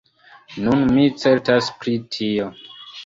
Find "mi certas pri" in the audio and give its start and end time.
0.95-1.95